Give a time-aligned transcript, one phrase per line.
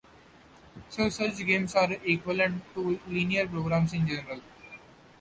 [0.89, 4.41] So such games are equivalent to linear programs, in general.